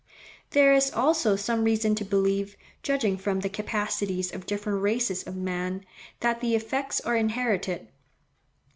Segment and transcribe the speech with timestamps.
[0.49, 5.35] There is, also, some reason to believe, judging from the capacities of different races of
[5.35, 5.85] man,
[6.21, 7.87] that the effects are inherited.